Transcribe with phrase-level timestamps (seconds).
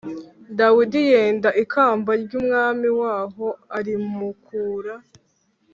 [0.59, 4.93] Dawidi yenda ikamba ry umwami waho arimukura